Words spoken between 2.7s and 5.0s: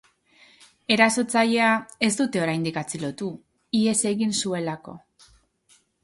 atxilotu, ihes egin zuelako.